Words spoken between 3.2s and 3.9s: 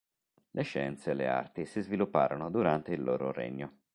regno.